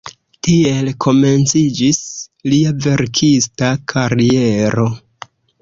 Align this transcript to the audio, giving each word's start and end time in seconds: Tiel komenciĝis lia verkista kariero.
Tiel 0.45 0.87
komenciĝis 1.05 2.01
lia 2.55 2.73
verkista 2.89 3.71
kariero. 3.95 4.91